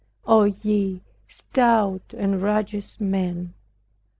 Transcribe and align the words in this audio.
Oh, 0.25 0.45
ye 0.63 1.03
stout 1.27 2.15
and 2.17 2.41
righteous 2.41 2.99
men! 2.99 3.53